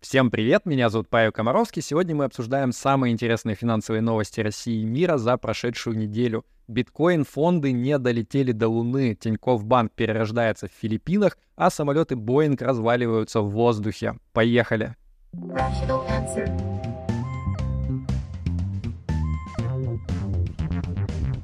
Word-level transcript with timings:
Всем 0.00 0.30
привет, 0.30 0.64
меня 0.64 0.90
зовут 0.90 1.08
Павел 1.08 1.32
Комаровский. 1.32 1.82
Сегодня 1.82 2.14
мы 2.14 2.24
обсуждаем 2.24 2.70
самые 2.70 3.12
интересные 3.12 3.56
финансовые 3.56 4.00
новости 4.00 4.40
России 4.40 4.82
и 4.82 4.84
мира 4.84 5.18
за 5.18 5.36
прошедшую 5.36 5.98
неделю. 5.98 6.44
Биткоин 6.68 7.24
фонды 7.24 7.72
не 7.72 7.98
долетели 7.98 8.52
до 8.52 8.68
Луны, 8.68 9.16
Тинькофф 9.16 9.64
банк 9.64 9.92
перерождается 9.92 10.68
в 10.68 10.70
Филиппинах, 10.70 11.36
а 11.56 11.68
самолеты 11.68 12.14
Боинг 12.14 12.62
разваливаются 12.62 13.40
в 13.40 13.50
воздухе. 13.50 14.14
Поехали! 14.32 14.94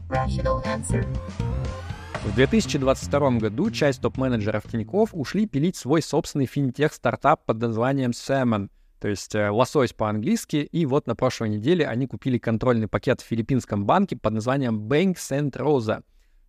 Rational 0.08 0.62
answer. 0.64 1.04
В 2.24 2.34
2022 2.34 3.30
году 3.32 3.70
часть 3.70 4.00
топ-менеджеров 4.00 4.64
Тинькофф 4.64 5.10
ушли 5.12 5.46
пилить 5.46 5.76
свой 5.76 6.00
собственный 6.02 6.46
финтех-стартап 6.46 7.44
под 7.44 7.60
названием 7.60 8.10
Salmon, 8.10 8.70
то 8.98 9.08
есть 9.08 9.34
э, 9.34 9.50
лосось 9.50 9.92
по-английски, 9.92 10.56
и 10.56 10.86
вот 10.86 11.06
на 11.06 11.14
прошлой 11.14 11.50
неделе 11.50 11.86
они 11.86 12.06
купили 12.06 12.38
контрольный 12.38 12.88
пакет 12.88 13.20
в 13.20 13.24
филиппинском 13.24 13.84
банке 13.84 14.16
под 14.16 14.32
названием 14.32 14.88
Bank 14.88 15.16
Saint 15.16 15.52
Rosa. 15.52 16.02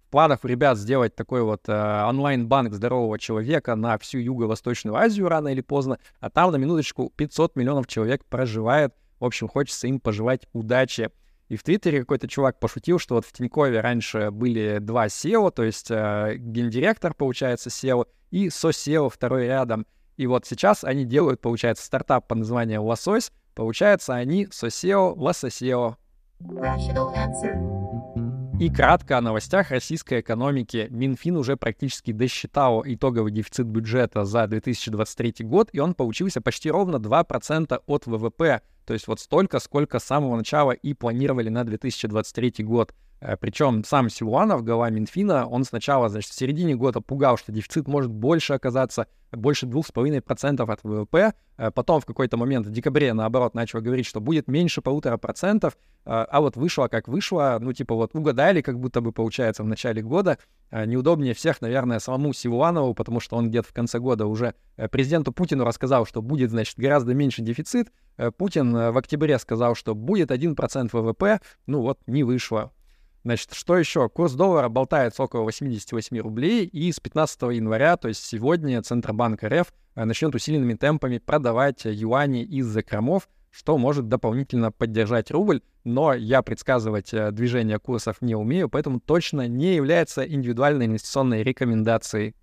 В 0.08 0.12
планах 0.12 0.46
у 0.46 0.48
ребят 0.48 0.78
сделать 0.78 1.14
такой 1.14 1.44
вот 1.44 1.68
э, 1.68 2.04
онлайн-банк 2.08 2.74
здорового 2.74 3.20
человека 3.20 3.76
на 3.76 3.98
всю 3.98 4.20
Юго-Восточную 4.20 4.96
Азию 4.96 5.28
рано 5.28 5.50
или 5.50 5.62
поздно, 5.62 6.00
а 6.22 6.30
там 6.30 6.54
на 6.54 6.56
минуточку 6.56 7.12
500 7.18 7.58
миллионов 7.58 7.88
человек 7.88 8.24
проживает. 8.24 8.94
В 9.20 9.26
общем, 9.26 9.50
хочется 9.50 9.88
им 9.88 10.00
пожелать 10.00 10.48
удачи. 10.54 11.12
И 11.48 11.58
в 11.58 11.64
Твиттере 11.64 12.00
какой-то 12.00 12.28
чувак 12.28 12.60
пошутил, 12.60 12.98
что 12.98 13.16
вот 13.16 13.26
в 13.26 13.32
Тинькове 13.32 13.80
раньше 13.80 14.32
были 14.32 14.80
два 14.80 15.08
SEO, 15.08 15.52
то 15.52 15.64
есть 15.64 15.92
э, 15.92 16.36
гендиректор, 16.38 17.14
получается, 17.14 17.70
SEO, 17.70 18.08
и 18.32 18.50
со-SEO 18.50 19.10
второй 19.10 19.46
рядом. 19.46 19.86
И 20.18 20.28
вот 20.28 20.46
сейчас 20.46 20.84
они 20.84 21.06
делают, 21.06 21.42
получается, 21.42 21.86
стартап 21.86 22.28
под 22.28 22.40
названием 22.40 22.82
Лосось. 22.82 23.32
Получается, 23.54 24.16
они 24.16 24.48
со-SEO, 24.52 25.14
лососео. 25.16 25.98
Rational 26.42 27.14
answer. 27.16 27.85
И 28.58 28.70
кратко 28.70 29.18
о 29.18 29.22
новостях 29.22 29.72
российской 29.72 30.22
экономики. 30.22 30.88
Минфин 30.90 31.36
уже 31.36 31.58
практически 31.58 32.14
досчитал 32.14 32.84
итоговый 32.86 33.34
дефицит 33.34 33.68
бюджета 33.68 34.24
за 34.24 34.48
2023 34.48 35.46
год, 35.46 35.70
и 35.74 35.80
он 35.80 35.94
получился 35.94 36.40
почти 36.40 36.72
ровно 36.72 36.96
2% 36.96 37.82
от 37.86 38.06
ВВП. 38.08 38.62
То 38.86 38.94
есть 38.94 39.08
вот 39.08 39.20
столько, 39.20 39.60
сколько 39.60 40.00
с 40.00 40.06
самого 40.06 40.38
начала 40.38 40.72
и 40.72 40.94
планировали 40.94 41.50
на 41.50 41.66
2023 41.66 42.64
год. 42.64 42.94
Э, 43.22 43.38
Причем 43.38 43.84
сам 43.84 44.10
Силуанов, 44.10 44.64
глава 44.64 44.90
Минфина, 44.90 45.48
он 45.48 45.64
сначала, 45.64 46.10
значит, 46.10 46.32
в 46.32 46.36
середине 46.36 46.76
года 46.76 47.02
пугал, 47.02 47.38
что 47.38 47.52
дефицит 47.52 47.88
может 47.88 48.12
больше 48.12 48.54
оказаться, 48.54 49.08
больше 49.32 49.66
2,5% 49.66 50.72
от 50.72 50.84
ВВП. 50.84 51.34
Э, 51.58 51.72
потом 51.72 52.02
в 52.02 52.06
какой-то 52.06 52.38
момент 52.38 52.68
в 52.68 52.72
декабре, 52.72 53.14
наоборот, 53.14 53.56
начал 53.56 53.82
говорить, 53.82 54.06
что 54.06 54.20
будет 54.20 54.48
меньше 54.48 54.82
полутора 54.82 55.18
процентов. 55.18 55.78
Э, 56.06 56.26
а 56.30 56.42
вот 56.42 56.58
вышло 56.58 56.88
как 56.88 57.08
вышло, 57.08 57.58
ну, 57.60 57.74
типа 57.74 57.96
вот 57.96 58.16
угадали, 58.16 58.62
как 58.62 58.80
будто 58.80 59.02
бы 59.02 59.12
получается 59.12 59.64
в 59.64 59.68
начале 59.68 60.02
года. 60.02 60.38
Неудобнее 60.72 61.34
всех, 61.34 61.62
наверное, 61.62 62.00
самому 62.00 62.34
Силуанову, 62.34 62.94
потому 62.96 63.20
что 63.20 63.38
он 63.38 63.50
где-то 63.50 63.70
в 63.70 63.74
конце 63.74 64.00
года 64.00 64.26
уже 64.26 64.56
президенту 64.92 65.32
Путину 65.32 65.64
рассказал, 65.64 66.06
что 66.06 66.22
будет, 66.22 66.50
значит, 66.50 66.78
гораздо 66.78 67.14
меньше 67.14 67.44
дефицит. 67.44 67.92
Путин 68.38 68.74
в 68.74 68.98
октябре 68.98 69.38
сказал, 69.40 69.76
что 69.76 69.96
будет 69.96 70.32
1% 70.32 70.90
ВВП. 70.92 71.40
Ну 71.68 71.82
вот, 71.82 72.00
не 72.08 72.24
вышло. 72.24 72.72
Значит, 73.26 73.54
что 73.54 73.76
еще? 73.76 74.08
Курс 74.08 74.34
доллара 74.34 74.70
болтается 74.70 75.24
около 75.24 75.42
88 75.42 76.20
рублей, 76.20 76.68
и 76.68 76.92
с 76.92 77.00
15 77.00 77.42
января, 77.54 77.98
то 77.98 78.08
есть 78.08 78.24
сегодня, 78.24 78.84
Центробанк 78.84 79.44
РФ 79.44 79.74
э, 79.96 80.06
начнет 80.06 80.36
усиленными 80.36 80.76
темпами 80.76 81.18
продавать 81.18 81.86
юани 81.86 82.44
из 82.44 82.68
закромов, 82.68 83.28
что 83.50 83.80
может 83.80 84.08
дополнительно 84.10 84.72
поддержать 84.72 85.32
рубль, 85.32 85.62
но 85.84 86.14
я 86.14 86.44
предсказывать 86.44 87.16
э, 87.16 87.32
движение 87.32 87.80
курсов 87.80 88.18
не 88.22 88.36
умею, 88.36 88.70
поэтому 88.70 89.00
точно 89.00 89.48
не 89.48 89.74
является 89.74 90.24
индивидуальной 90.24 90.86
инвестиционной 90.86 91.42
рекомендацией. 91.42 92.36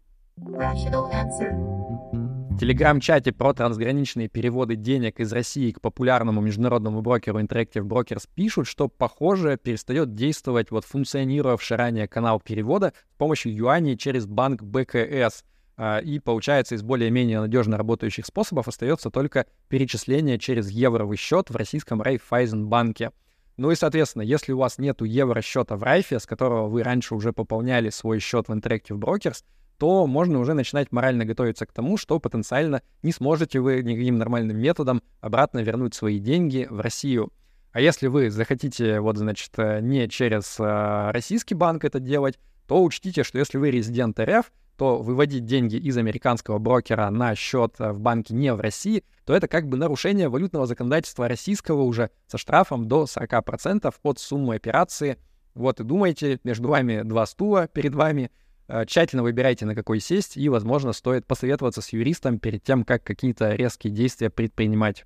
Телеграм-чате 2.62 3.32
про 3.32 3.54
трансграничные 3.54 4.28
переводы 4.28 4.76
денег 4.76 5.18
из 5.18 5.32
России 5.32 5.72
к 5.72 5.80
популярному 5.80 6.40
международному 6.40 7.02
брокеру 7.02 7.40
Interactive 7.40 7.82
Brokers 7.82 8.28
пишут, 8.36 8.68
что, 8.68 8.86
похоже, 8.86 9.58
перестает 9.60 10.14
действовать 10.14 10.70
вот 10.70 10.84
функционировавший 10.84 11.76
ранее 11.76 12.06
канал 12.06 12.38
перевода 12.38 12.92
с 13.14 13.18
помощью 13.18 13.52
юаней 13.52 13.96
через 13.96 14.26
банк 14.26 14.62
БКС. 14.62 15.42
А, 15.76 15.98
и 15.98 16.20
получается, 16.20 16.76
из 16.76 16.82
более-менее 16.82 17.40
надежно 17.40 17.76
работающих 17.76 18.26
способов 18.26 18.68
остается 18.68 19.10
только 19.10 19.46
перечисление 19.68 20.38
через 20.38 20.70
евровый 20.70 21.16
счет 21.16 21.50
в 21.50 21.56
российском 21.56 22.00
Райфайзенбанке. 22.00 23.10
Ну 23.56 23.72
и, 23.72 23.74
соответственно, 23.74 24.22
если 24.22 24.52
у 24.52 24.58
вас 24.58 24.78
нет 24.78 25.02
евро-счета 25.02 25.74
в 25.74 25.82
Райфе, 25.82 26.20
с 26.20 26.26
которого 26.26 26.68
вы 26.68 26.84
раньше 26.84 27.16
уже 27.16 27.32
пополняли 27.32 27.90
свой 27.90 28.20
счет 28.20 28.46
в 28.46 28.52
Interactive 28.52 29.00
Brokers, 29.00 29.42
то 29.82 30.06
можно 30.06 30.38
уже 30.38 30.54
начинать 30.54 30.92
морально 30.92 31.24
готовиться 31.24 31.66
к 31.66 31.72
тому, 31.72 31.96
что 31.96 32.20
потенциально 32.20 32.82
не 33.02 33.10
сможете 33.10 33.58
вы 33.58 33.82
никаким 33.82 34.16
нормальным 34.16 34.56
методом 34.56 35.02
обратно 35.20 35.58
вернуть 35.58 35.92
свои 35.92 36.20
деньги 36.20 36.68
в 36.70 36.78
Россию. 36.78 37.32
А 37.72 37.80
если 37.80 38.06
вы 38.06 38.30
захотите, 38.30 39.00
вот, 39.00 39.16
значит, 39.16 39.50
э, 39.56 39.80
не 39.80 40.08
через 40.08 40.60
э, 40.60 41.10
российский 41.10 41.56
банк 41.56 41.84
это 41.84 41.98
делать, 41.98 42.38
то 42.68 42.80
учтите, 42.80 43.24
что 43.24 43.40
если 43.40 43.58
вы 43.58 43.72
резидент 43.72 44.20
РФ, 44.20 44.52
то 44.76 45.02
выводить 45.02 45.46
деньги 45.46 45.74
из 45.74 45.96
американского 45.96 46.60
брокера 46.60 47.10
на 47.10 47.34
счет 47.34 47.74
э, 47.80 47.90
в 47.90 47.98
банке 47.98 48.34
не 48.34 48.54
в 48.54 48.60
России, 48.60 49.02
то 49.24 49.34
это 49.34 49.48
как 49.48 49.66
бы 49.66 49.76
нарушение 49.76 50.28
валютного 50.28 50.66
законодательства 50.66 51.26
российского 51.26 51.82
уже 51.82 52.10
со 52.28 52.38
штрафом 52.38 52.86
до 52.86 53.06
40% 53.06 53.92
от 54.00 54.18
суммы 54.20 54.54
операции. 54.54 55.18
Вот 55.54 55.80
и 55.80 55.82
думайте, 55.82 56.38
между 56.44 56.68
вами 56.68 57.02
два 57.02 57.26
стула 57.26 57.66
перед 57.66 57.96
вами— 57.96 58.30
тщательно 58.86 59.22
выбирайте, 59.22 59.66
на 59.66 59.74
какой 59.74 60.00
сесть, 60.00 60.36
и, 60.36 60.48
возможно, 60.48 60.92
стоит 60.92 61.26
посоветоваться 61.26 61.82
с 61.82 61.92
юристом 61.92 62.38
перед 62.38 62.62
тем, 62.62 62.84
как 62.84 63.04
какие-то 63.04 63.54
резкие 63.54 63.92
действия 63.92 64.30
предпринимать. 64.30 65.04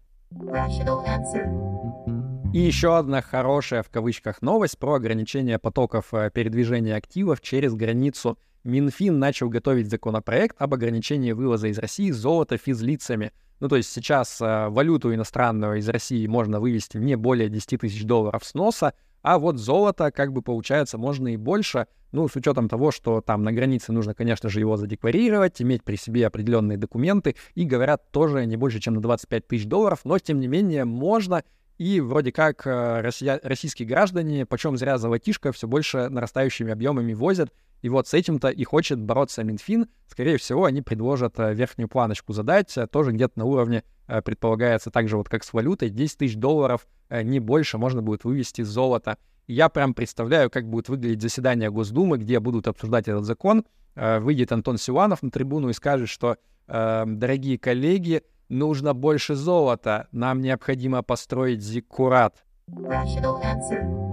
И 2.53 2.61
еще 2.61 2.97
одна 2.97 3.21
хорошая 3.21 3.83
в 3.83 3.91
кавычках 3.91 4.41
новость 4.41 4.79
про 4.79 4.95
ограничение 4.95 5.59
потоков 5.59 6.15
э, 6.15 6.31
передвижения 6.33 6.97
активов 6.97 7.41
через 7.41 7.75
границу. 7.75 8.39
Минфин 8.65 9.19
начал 9.19 9.49
готовить 9.49 9.91
законопроект 9.91 10.57
об 10.59 10.73
ограничении 10.73 11.33
вывоза 11.33 11.69
из 11.69 11.79
России 11.79 12.11
золота 12.11 12.57
физлицами. 12.57 13.33
Ну, 13.61 13.69
то 13.69 13.77
есть 13.77 13.93
сейчас 13.93 14.41
э, 14.41 14.69
валюту 14.69 15.15
иностранную 15.15 15.79
из 15.79 15.89
России 15.89 16.27
можно 16.27 16.59
вывести 16.59 16.97
не 16.97 17.17
более 17.17 17.49
10 17.49 17.81
тысяч 17.81 18.05
долларов 18.05 18.45
с 18.45 18.55
носа, 18.55 18.95
а 19.27 19.41
вот 19.41 19.59
золото, 19.59 20.13
как 20.13 20.33
бы 20.33 20.41
получается, 20.41 20.99
можно 20.99 21.35
и 21.35 21.37
больше, 21.37 21.89
ну, 22.13 22.29
с 22.29 22.37
учетом 22.37 22.69
того, 22.69 22.93
что 22.93 23.21
там 23.21 23.43
на 23.43 23.51
границе 23.51 23.93
нужно, 23.93 24.15
конечно 24.15 24.49
же, 24.49 24.61
его 24.61 24.77
задекларировать, 24.77 25.61
иметь 25.61 25.83
при 25.83 25.97
себе 25.97 26.29
определенные 26.29 26.79
документы, 26.79 27.35
и 27.57 27.65
говорят 27.65 28.13
тоже 28.13 28.47
не 28.47 28.57
больше, 28.57 28.79
чем 28.79 28.95
на 28.95 29.03
25 29.03 29.49
тысяч 29.49 29.67
долларов, 29.67 30.03
но, 30.05 30.21
тем 30.21 30.39
не 30.39 30.47
менее, 30.47 30.85
можно, 30.85 31.43
и 31.77 31.99
вроде 31.99 32.31
как 32.31 32.69
э, 32.69 33.01
россия, 33.01 33.41
российские 33.43 33.89
граждане, 33.89 34.47
почем 34.47 34.77
зря 34.77 34.97
золотишко, 34.97 35.51
все 35.51 35.67
больше 35.67 36.09
нарастающими 36.09 36.71
объемами 36.71 37.13
возят, 37.13 37.53
и 37.83 37.89
вот 37.89 38.09
с 38.09 38.15
этим-то 38.15 38.49
и 38.49 38.65
хочет 38.65 38.99
бороться 38.99 39.45
Минфин. 39.45 39.87
Скорее 40.09 40.39
всего, 40.39 40.65
они 40.65 40.83
предложат 40.83 41.39
э, 41.39 41.55
верхнюю 41.55 41.89
планочку 41.89 42.33
задать, 42.33 42.77
э, 42.77 42.87
тоже 42.87 43.13
где-то 43.13 43.39
на 43.39 43.45
уровне, 43.45 43.85
э, 44.07 44.23
предполагается, 44.23 44.91
так 44.91 45.09
же 45.09 45.17
вот 45.17 45.29
как 45.29 45.45
с 45.45 45.53
валютой, 45.53 45.91
10 45.91 46.19
тысяч 46.19 46.37
долларов, 46.37 46.87
не 47.09 47.39
больше 47.39 47.79
можно 47.79 48.03
будет 48.03 48.25
вывести 48.25 48.63
золото. 48.63 49.19
я 49.47 49.69
прям 49.69 49.95
представляю, 49.95 50.51
как 50.51 50.69
будет 50.69 50.89
выглядеть 50.89 51.23
заседание 51.23 51.71
Госдумы, 51.71 52.19
где 52.19 52.41
будут 52.41 52.67
обсуждать 52.67 53.07
этот 53.07 53.25
закон. 53.25 53.65
Выйдет 53.95 54.51
Антон 54.51 54.77
Силанов 54.77 55.23
на 55.23 55.31
трибуну 55.31 55.69
и 55.69 55.73
скажет, 55.73 56.09
что, 56.09 56.37
дорогие 56.67 57.61
коллеги, 57.61 58.23
нужно 58.49 58.93
больше 58.93 59.37
золота, 59.37 60.09
нам 60.11 60.41
необходимо 60.41 61.03
построить 61.03 61.63
зиккурат. 61.63 62.45
Rational 62.69 63.41
answer. 63.41 64.06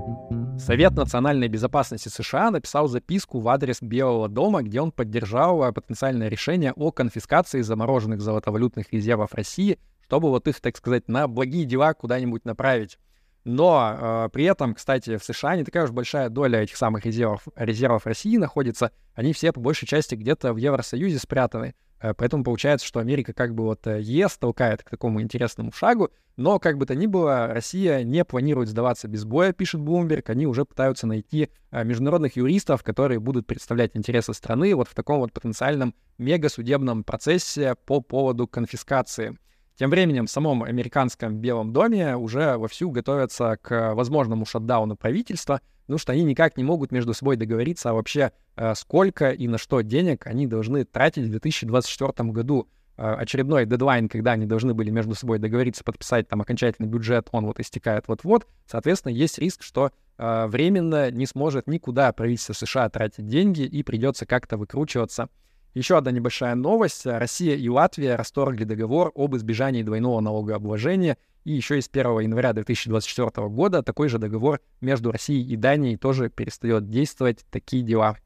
Совет 0.65 0.93
национальной 0.93 1.49
безопасности 1.49 2.07
США 2.07 2.49
написал 2.49 2.87
записку 2.87 3.41
в 3.41 3.49
адрес 3.49 3.81
Белого 3.81 4.29
дома, 4.29 4.63
где 4.63 4.79
он 4.79 4.93
поддержал 4.93 5.61
э, 5.61 5.73
потенциальное 5.73 6.29
решение 6.29 6.71
о 6.71 6.89
конфискации 6.89 7.59
замороженных 7.59 8.21
золотовалютных 8.21 8.93
резервов 8.93 9.33
России, 9.33 9.77
чтобы 10.05 10.29
вот 10.29 10.47
их, 10.47 10.61
так 10.61 10.77
сказать, 10.77 11.09
на 11.09 11.27
благие 11.27 11.65
дела 11.65 11.93
куда-нибудь 11.93 12.45
направить. 12.45 12.97
Но 13.43 14.25
э, 14.25 14.29
при 14.31 14.45
этом, 14.45 14.73
кстати, 14.73 15.17
в 15.17 15.23
США 15.23 15.55
не 15.57 15.63
такая 15.63 15.83
уж 15.83 15.91
большая 15.91 16.29
доля 16.29 16.61
этих 16.61 16.77
самых 16.77 17.05
резервов, 17.05 17.47
резервов 17.55 18.05
России 18.05 18.37
находится. 18.37 18.91
Они 19.15 19.33
все 19.33 19.51
по 19.51 19.59
большей 19.59 19.87
части 19.87 20.15
где-то 20.15 20.53
в 20.53 20.57
Евросоюзе 20.57 21.19
спрятаны. 21.19 21.75
Э, 22.03 22.13
поэтому 22.13 22.43
получается, 22.43 22.85
что 22.85 22.99
Америка 22.99 23.33
как 23.33 23.55
бы 23.55 23.63
вот 23.63 23.87
э, 23.87 24.01
ЕС 24.01 24.37
толкает 24.37 24.83
к 24.83 24.89
такому 24.89 25.21
интересному 25.21 25.71
шагу, 25.71 26.11
но 26.35 26.59
как 26.59 26.77
бы 26.77 26.85
то 26.85 26.95
ни 26.95 27.05
было, 27.05 27.47
Россия 27.47 28.03
не 28.03 28.25
планирует 28.25 28.67
сдаваться 28.69 29.07
без 29.07 29.23
боя, 29.23 29.53
пишет 29.53 29.81
Bloomberg. 29.81 30.23
Они 30.27 30.45
уже 30.45 30.65
пытаются 30.65 31.07
найти 31.07 31.49
э, 31.71 31.83
международных 31.85 32.35
юристов, 32.35 32.83
которые 32.83 33.19
будут 33.21 33.47
представлять 33.47 33.91
интересы 33.95 34.33
страны 34.33 34.75
вот 34.75 34.89
в 34.89 34.95
таком 34.95 35.19
вот 35.19 35.31
потенциальном 35.31 35.95
мегасудебном 36.17 37.05
процессе 37.05 37.75
по 37.85 38.01
поводу 38.01 38.47
конфискации. 38.47 39.37
Тем 39.75 39.89
временем 39.89 40.27
в 40.27 40.31
самом 40.31 40.63
американском 40.63 41.37
Белом 41.37 41.73
доме 41.73 42.15
уже 42.15 42.57
вовсю 42.57 42.91
готовятся 42.91 43.57
к 43.61 43.95
возможному 43.95 44.45
шатдауну 44.45 44.95
правительства, 44.95 45.61
потому 45.81 45.97
что 45.97 46.11
они 46.11 46.23
никак 46.23 46.57
не 46.57 46.63
могут 46.63 46.91
между 46.91 47.13
собой 47.13 47.37
договориться 47.37 47.89
а 47.89 47.93
вообще 47.93 48.31
э, 48.55 48.75
сколько 48.75 49.31
и 49.31 49.47
на 49.47 49.57
что 49.57 49.81
денег 49.81 50.27
они 50.27 50.47
должны 50.47 50.85
тратить 50.85 51.25
в 51.25 51.31
2024 51.31 52.29
году. 52.29 52.67
Э, 52.95 53.15
очередной 53.15 53.65
дедлайн, 53.65 54.07
когда 54.07 54.33
они 54.33 54.45
должны 54.45 54.75
были 54.75 54.91
между 54.91 55.15
собой 55.15 55.39
договориться, 55.39 55.83
подписать 55.83 56.27
там 56.27 56.41
окончательный 56.41 56.87
бюджет, 56.87 57.27
он 57.31 57.47
вот 57.47 57.59
истекает 57.59 58.07
вот-вот. 58.07 58.45
Соответственно, 58.67 59.13
есть 59.13 59.39
риск, 59.39 59.63
что 59.63 59.91
э, 60.19 60.45
временно 60.45 61.09
не 61.09 61.25
сможет 61.25 61.65
никуда 61.65 62.13
правительство 62.13 62.53
США 62.53 62.89
тратить 62.89 63.25
деньги 63.25 63.63
и 63.63 63.81
придется 63.81 64.27
как-то 64.27 64.57
выкручиваться. 64.57 65.29
Еще 65.73 65.97
одна 65.97 66.11
небольшая 66.11 66.53
новость. 66.53 67.07
Россия 67.07 67.55
и 67.55 67.67
Латвия 67.67 68.15
расторгли 68.15 68.63
договор 68.63 69.11
об 69.15 69.35
избежании 69.35 69.81
двойного 69.81 70.19
налогообложения. 70.19 71.17
И 71.45 71.53
еще 71.53 71.79
из 71.79 71.89
1 71.91 72.19
января 72.19 72.53
2024 72.53 73.47
года 73.49 73.81
такой 73.81 74.07
же 74.07 74.19
договор 74.19 74.61
между 74.81 75.11
Россией 75.11 75.51
и 75.51 75.55
Данией 75.55 75.97
тоже 75.97 76.29
перестает 76.29 76.89
действовать. 76.89 77.43
Такие 77.49 77.81
дела. 77.81 78.17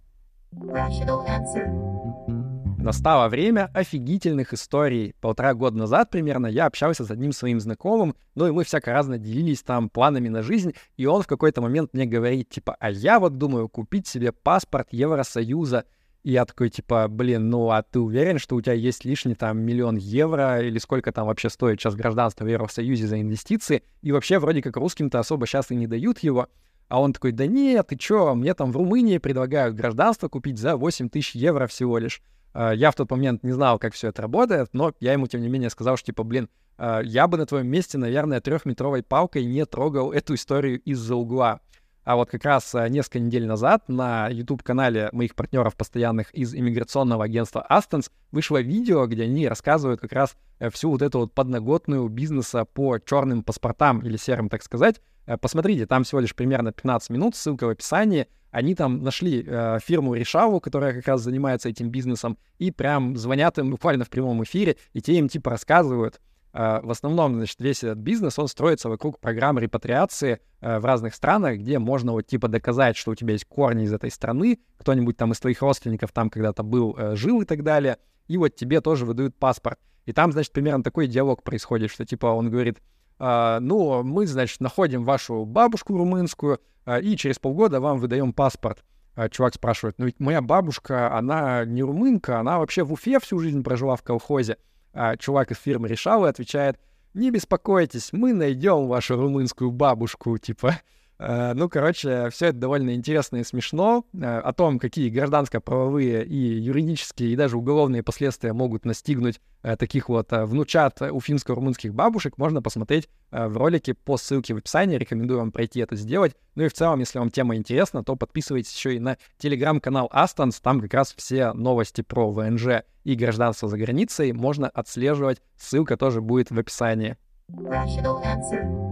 Настало 2.77 3.29
время 3.29 3.71
офигительных 3.73 4.53
историй. 4.53 5.15
Полтора 5.21 5.53
года 5.53 5.77
назад 5.77 6.09
примерно 6.09 6.47
я 6.47 6.65
общался 6.65 7.05
с 7.05 7.11
одним 7.11 7.31
своим 7.31 7.59
знакомым, 7.59 8.15
ну 8.35 8.47
и 8.47 8.51
мы 8.51 8.63
всяко 8.65 8.91
разно 8.91 9.17
делились 9.17 9.61
там 9.61 9.89
планами 9.89 10.29
на 10.29 10.41
жизнь, 10.41 10.73
и 10.95 11.05
он 11.05 11.21
в 11.21 11.27
какой-то 11.27 11.61
момент 11.61 11.93
мне 11.93 12.05
говорит, 12.05 12.49
типа, 12.49 12.77
а 12.79 12.89
я 12.89 13.19
вот 13.19 13.37
думаю 13.37 13.67
купить 13.67 14.07
себе 14.07 14.31
паспорт 14.31 14.89
Евросоюза— 14.91 15.85
я 16.23 16.45
такой, 16.45 16.69
типа, 16.69 17.07
блин, 17.07 17.49
ну 17.49 17.69
а 17.69 17.81
ты 17.81 17.99
уверен, 17.99 18.39
что 18.39 18.55
у 18.55 18.61
тебя 18.61 18.73
есть 18.73 19.05
лишний 19.05 19.35
там 19.35 19.59
миллион 19.59 19.95
евро 19.95 20.61
или 20.61 20.77
сколько 20.77 21.11
там 21.11 21.27
вообще 21.27 21.49
стоит 21.49 21.79
сейчас 21.79 21.95
гражданство 21.95 22.43
в 22.43 22.47
Евросоюзе 22.47 23.07
за 23.07 23.21
инвестиции? 23.21 23.83
И 24.01 24.11
вообще 24.11 24.39
вроде 24.39 24.61
как 24.61 24.75
русским-то 24.77 25.19
особо 25.19 25.47
сейчас 25.47 25.71
и 25.71 25.75
не 25.75 25.87
дают 25.87 26.19
его. 26.19 26.47
А 26.89 27.01
он 27.01 27.13
такой, 27.13 27.31
да 27.31 27.45
нет, 27.45 27.87
ты 27.87 27.97
чё, 27.97 28.33
мне 28.33 28.53
там 28.53 28.71
в 28.71 28.77
Румынии 28.77 29.17
предлагают 29.17 29.75
гражданство 29.75 30.29
купить 30.29 30.57
за 30.57 30.77
8 30.77 31.09
тысяч 31.09 31.35
евро 31.35 31.67
всего 31.67 31.97
лишь. 31.97 32.21
А, 32.53 32.71
я 32.71 32.91
в 32.91 32.95
тот 32.95 33.11
момент 33.11 33.43
не 33.43 33.51
знал, 33.51 33.77
как 33.77 33.93
все 33.93 34.07
это 34.09 34.21
работает, 34.21 34.69
но 34.73 34.93
я 34.99 35.13
ему, 35.13 35.27
тем 35.27 35.41
не 35.41 35.49
менее, 35.49 35.69
сказал, 35.69 35.97
что, 35.97 36.07
типа, 36.07 36.23
блин, 36.23 36.49
а, 36.77 37.01
я 37.01 37.27
бы 37.27 37.37
на 37.37 37.45
твоем 37.45 37.67
месте, 37.67 37.97
наверное, 37.97 38.39
трехметровой 38.39 39.03
палкой 39.03 39.45
не 39.45 39.65
трогал 39.65 40.11
эту 40.11 40.35
историю 40.35 40.79
из-за 40.81 41.15
угла. 41.15 41.59
А 42.07 42.15
вот 42.15 42.29
как 42.29 42.45
раз 42.45 42.73
э, 42.73 42.87
несколько 42.87 43.19
недель 43.19 43.45
назад 43.45 43.89
на 43.89 44.29
YouTube-канале 44.29 45.09
моих 45.11 45.35
партнеров 45.35 45.75
постоянных 45.75 46.33
из 46.33 46.55
иммиграционного 46.55 47.25
агентства 47.25 47.67
Astons 47.69 48.09
вышло 48.31 48.61
видео, 48.61 49.07
где 49.07 49.23
они 49.23 49.45
рассказывают 49.45 49.99
как 49.99 50.13
раз 50.13 50.37
э, 50.59 50.69
всю 50.69 50.89
вот 50.89 51.01
эту 51.01 51.19
вот 51.19 51.33
подноготную 51.33 52.07
бизнеса 52.07 52.63
по 52.63 52.97
черным 52.99 53.43
паспортам 53.43 53.99
или 53.99 54.15
серым, 54.15 54.47
так 54.47 54.63
сказать. 54.63 55.01
Э, 55.25 55.35
посмотрите, 55.35 55.85
там 55.85 56.05
всего 56.05 56.21
лишь 56.21 56.33
примерно 56.33 56.71
15 56.71 57.09
минут, 57.09 57.35
ссылка 57.35 57.65
в 57.65 57.71
описании. 57.71 58.27
Они 58.51 58.73
там 58.73 59.03
нашли 59.03 59.43
э, 59.45 59.79
фирму 59.83 60.13
Решаву, 60.13 60.61
которая 60.61 60.93
как 60.93 61.07
раз 61.07 61.19
занимается 61.19 61.67
этим 61.67 61.89
бизнесом, 61.89 62.37
и 62.57 62.71
прям 62.71 63.17
звонят 63.17 63.59
им 63.59 63.71
буквально 63.71 64.05
в 64.05 64.09
прямом 64.09 64.41
эфире, 64.45 64.77
и 64.93 65.01
те 65.01 65.15
им 65.15 65.27
типа 65.27 65.49
рассказывают, 65.49 66.21
в 66.53 66.89
основном, 66.89 67.35
значит, 67.35 67.59
весь 67.59 67.83
этот 67.83 67.99
бизнес, 67.99 68.39
он 68.39 68.47
строится 68.47 68.89
вокруг 68.89 69.19
программ 69.19 69.59
репатриации 69.59 70.39
э, 70.61 70.79
в 70.79 70.85
разных 70.85 71.13
странах, 71.13 71.57
где 71.57 71.77
можно 71.77 72.13
вот 72.13 72.25
типа 72.25 72.47
доказать, 72.47 72.97
что 72.97 73.11
у 73.11 73.15
тебя 73.15 73.33
есть 73.33 73.45
корни 73.45 73.83
из 73.83 73.93
этой 73.93 74.09
страны, 74.09 74.59
кто-нибудь 74.77 75.17
там 75.17 75.33
из 75.33 75.39
твоих 75.39 75.61
родственников 75.61 76.11
там 76.11 76.29
когда-то 76.29 76.63
был, 76.63 76.95
э, 76.97 77.15
жил 77.15 77.41
и 77.41 77.45
так 77.45 77.63
далее, 77.63 77.97
и 78.27 78.37
вот 78.37 78.55
тебе 78.55 78.81
тоже 78.81 79.05
выдают 79.05 79.35
паспорт. 79.35 79.77
И 80.05 80.13
там, 80.13 80.31
значит, 80.31 80.51
примерно 80.51 80.83
такой 80.83 81.07
диалог 81.07 81.43
происходит, 81.43 81.91
что 81.91 82.05
типа 82.05 82.27
он 82.27 82.49
говорит, 82.49 82.81
«А, 83.19 83.59
ну, 83.59 84.03
мы, 84.03 84.25
значит, 84.25 84.59
находим 84.61 85.03
вашу 85.03 85.45
бабушку 85.45 85.97
румынскую, 85.97 86.59
и 87.01 87.17
через 87.17 87.37
полгода 87.37 87.81
вам 87.81 87.99
выдаем 87.99 88.31
паспорт. 88.31 88.85
Чувак 89.31 89.55
спрашивает, 89.55 89.95
ну 89.97 90.05
ведь 90.05 90.19
моя 90.19 90.41
бабушка, 90.41 91.13
она 91.13 91.65
не 91.65 91.83
румынка, 91.83 92.39
она 92.39 92.59
вообще 92.59 92.83
в 92.83 92.93
Уфе 92.93 93.19
всю 93.19 93.39
жизнь 93.39 93.61
прожила 93.63 93.97
в 93.97 94.03
колхозе 94.03 94.57
а 94.97 95.15
чувак 95.15 95.51
из 95.51 95.57
фирмы 95.57 95.87
решал 95.87 96.25
отвечает, 96.25 96.79
не 97.13 97.29
беспокойтесь, 97.29 98.11
мы 98.11 98.33
найдем 98.33 98.87
вашу 98.87 99.15
румынскую 99.15 99.71
бабушку, 99.71 100.37
типа, 100.39 100.79
ну, 101.19 101.67
короче, 101.69 102.29
все 102.29 102.47
это 102.47 102.57
довольно 102.57 102.93
интересно 102.93 103.37
и 103.37 103.43
смешно. 103.43 104.05
Э, 104.13 104.39
о 104.39 104.53
том, 104.53 104.77
какие 104.77 105.09
гражданско-правовые 105.09 106.25
и 106.25 106.35
юридические, 106.35 107.31
и 107.31 107.35
даже 107.35 107.57
уголовные 107.57 108.03
последствия 108.03 108.53
могут 108.53 108.85
настигнуть 108.85 109.41
э, 109.63 109.75
таких 109.77 110.09
вот 110.09 110.27
внучат 110.31 111.01
уфимско-румынских 111.01 111.91
бабушек, 111.91 112.37
можно 112.37 112.61
посмотреть 112.61 113.09
в 113.31 113.57
ролике 113.57 113.93
по 113.93 114.17
ссылке 114.17 114.53
в 114.53 114.57
описании. 114.57 114.97
Рекомендую 114.97 115.39
вам 115.39 115.51
пройти 115.51 115.79
это 115.79 115.95
сделать. 115.95 116.35
Ну 116.55 116.63
и 116.63 116.67
в 116.69 116.73
целом, 116.73 116.99
если 116.99 117.19
вам 117.19 117.29
тема 117.29 117.55
интересна, 117.55 118.03
то 118.03 118.15
подписывайтесь 118.15 118.75
еще 118.75 118.95
и 118.95 118.99
на 118.99 119.17
телеграм-канал 119.37 120.09
Астонс. 120.11 120.59
Там 120.59 120.81
как 120.81 120.93
раз 120.93 121.13
все 121.17 121.53
новости 121.53 122.01
про 122.01 122.31
ВНЖ 122.31 122.83
и 123.03 123.15
гражданство 123.15 123.67
за 123.67 123.77
границей 123.77 124.31
можно 124.33 124.69
отслеживать. 124.69 125.41
Ссылка 125.57 125.97
тоже 125.97 126.21
будет 126.21 126.51
в 126.51 126.59
описании. 126.59 127.17
Rational. 127.49 128.86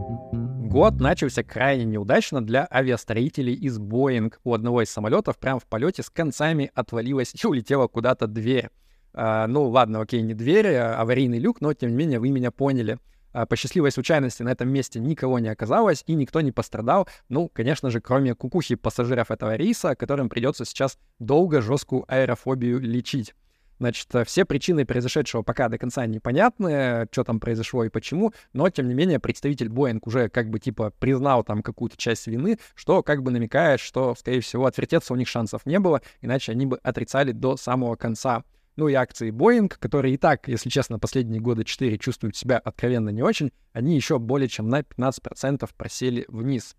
Год 0.75 1.00
начался 1.00 1.42
крайне 1.42 1.86
неудачно 1.86 2.45
для 2.45 2.68
авиастроителей 2.69 3.54
из 3.54 3.80
Boeing. 3.80 4.33
У 4.44 4.54
одного 4.54 4.81
из 4.81 4.89
самолетов 4.89 5.38
прямо 5.38 5.62
в 5.62 5.66
полете 5.66 6.04
с 6.04 6.10
концами 6.10 6.69
отвалилась 6.75 7.33
и 7.33 7.48
улетела 7.48 7.88
куда-то 7.88 8.27
дверь. 8.27 8.69
А, 9.13 9.48
ну 9.48 9.69
ладно, 9.69 10.01
окей, 10.01 10.22
не 10.22 10.33
дверь, 10.33 10.75
а 10.75 11.00
аварийный 11.00 11.39
люк, 11.39 11.62
но 11.62 11.74
тем 11.74 11.92
не 11.92 11.95
менее 11.95 12.19
вы 12.19 12.30
меня 12.30 12.51
поняли. 12.51 13.00
А, 13.31 13.45
по 13.45 13.56
счастливой 13.56 13.92
случайности 13.92 14.44
на 14.44 14.50
этом 14.50 14.68
месте 14.68 15.00
никого 15.00 15.39
не 15.39 15.48
оказалось 15.48 16.04
и 16.07 16.13
никто 16.13 16.42
не 16.42 16.51
пострадал. 16.51 17.07
Ну, 17.30 17.48
конечно 17.48 17.89
же, 17.89 18.01
кроме 18.01 18.36
кукухи 18.36 18.75
пассажиров 18.75 19.31
этого 19.31 19.56
рейса, 19.56 19.95
которым 19.95 20.27
придется 20.27 20.66
сейчас 20.66 21.00
долго 21.19 21.62
жесткую 21.62 22.04
аэрофобию 22.13 22.81
лечить. 22.81 23.33
Значит, 23.80 24.13
э, 24.16 24.24
все 24.24 24.45
причины 24.45 24.86
произошедшего 24.86 25.42
пока 25.42 25.68
до 25.68 25.77
конца 25.77 26.06
непонятны, 26.06 27.07
что 27.12 27.24
там 27.24 27.39
произошло 27.39 27.83
и 27.83 27.89
почему, 27.89 28.33
но, 28.54 28.69
тем 28.69 28.88
не 28.88 28.94
менее, 28.94 29.19
представитель 29.19 29.68
Boeing 29.68 30.00
уже 30.04 30.30
как 30.30 30.50
бы 30.50 30.60
типа 30.60 30.92
признал 31.00 31.44
там 31.44 31.62
какую-то 31.62 31.98
часть 31.98 32.27
вины, 32.27 32.57
что 32.74 33.04
как 33.04 33.22
бы 33.22 33.31
намекает, 33.31 33.80
что, 33.80 34.16
скорее 34.16 34.42
всего, 34.42 34.66
отвертеться 34.66 35.13
у 35.13 35.18
них 35.18 35.27
шансов 35.27 35.66
не 35.66 35.80
было, 35.80 36.01
иначе 36.22 36.51
они 36.54 36.66
бы 36.66 36.77
отрицали 36.77 37.31
до 37.31 37.57
самого 37.57 37.95
конца. 37.95 38.44
Ну 38.77 38.89
и 38.89 38.94
акции 38.94 39.31
Boeing, 39.31 39.74
которые 39.80 40.16
и 40.16 40.18
так, 40.18 40.48
если 40.48 40.69
честно, 40.69 41.00
последние 41.00 41.42
годы 41.42 41.63
4 41.63 41.98
чувствуют 41.98 42.36
себя 42.36 42.57
откровенно 42.57 43.10
не 43.10 43.24
очень, 43.24 43.51
они 43.72 43.95
еще 43.95 44.19
более 44.19 44.50
чем 44.50 44.69
на 44.69 44.81
15% 44.81 45.70
просели 45.77 46.25
вниз. 46.27 46.75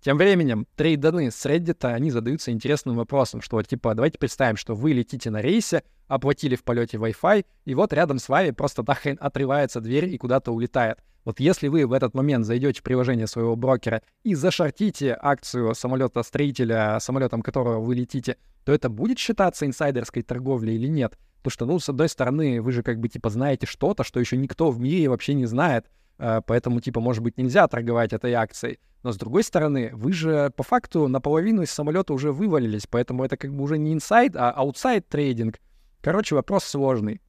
Тем 0.00 0.16
временем 0.16 0.66
трейданы 0.76 1.30
с 1.30 1.44
Reddit, 1.44 1.84
они 1.84 2.10
задаются 2.10 2.50
интересным 2.50 2.96
вопросом, 2.96 3.42
что 3.42 3.62
типа, 3.62 3.94
давайте 3.94 4.18
представим, 4.18 4.56
что 4.56 4.74
вы 4.74 4.92
летите 4.92 5.28
на 5.30 5.42
рейсе, 5.42 5.82
оплатили 6.08 6.56
в 6.56 6.64
полете 6.64 6.96
Wi-Fi, 6.96 7.44
и 7.66 7.74
вот 7.74 7.92
рядом 7.92 8.18
с 8.18 8.30
вами 8.30 8.52
просто 8.52 8.82
так 8.82 9.06
отрывается 9.18 9.80
дверь 9.82 10.06
и 10.06 10.16
куда-то 10.16 10.52
улетает. 10.52 11.00
Вот 11.26 11.38
если 11.38 11.68
вы 11.68 11.86
в 11.86 11.92
этот 11.92 12.14
момент 12.14 12.46
зайдете 12.46 12.80
в 12.80 12.82
приложение 12.82 13.26
своего 13.26 13.56
брокера 13.56 14.00
и 14.22 14.34
зашортите 14.34 15.16
акцию 15.20 15.74
самолета-строителя, 15.74 16.96
самолетом 16.98 17.42
которого 17.42 17.78
вы 17.78 17.94
летите, 17.94 18.38
то 18.64 18.72
это 18.72 18.88
будет 18.88 19.18
считаться 19.18 19.66
инсайдерской 19.66 20.22
торговлей 20.22 20.76
или 20.76 20.88
нет? 20.88 21.18
Потому 21.42 21.52
что, 21.52 21.66
ну, 21.66 21.78
с 21.78 21.88
одной 21.90 22.08
стороны, 22.08 22.62
вы 22.62 22.72
же 22.72 22.82
как 22.82 22.98
бы 23.00 23.08
типа 23.08 23.28
знаете 23.28 23.66
что-то, 23.66 24.02
что 24.02 24.18
еще 24.18 24.38
никто 24.38 24.70
в 24.70 24.80
мире 24.80 25.10
вообще 25.10 25.34
не 25.34 25.44
знает, 25.44 25.86
поэтому 26.46 26.80
типа, 26.80 27.00
может 27.00 27.22
быть, 27.22 27.38
нельзя 27.38 27.66
торговать 27.68 28.12
этой 28.12 28.32
акцией. 28.34 28.78
Но 29.02 29.12
с 29.12 29.16
другой 29.16 29.42
стороны, 29.42 29.90
вы 29.94 30.12
же 30.12 30.52
по 30.54 30.62
факту 30.62 31.08
наполовину 31.08 31.62
из 31.62 31.70
самолета 31.70 32.12
уже 32.12 32.32
вывалились, 32.32 32.86
поэтому 32.86 33.24
это 33.24 33.36
как 33.36 33.54
бы 33.54 33.62
уже 33.62 33.78
не 33.78 33.94
инсайд, 33.94 34.36
а 34.36 34.50
outside 34.50 35.08
trading. 35.08 35.58
Короче, 36.02 36.34
вопрос 36.34 36.64
сложный. 36.64 37.20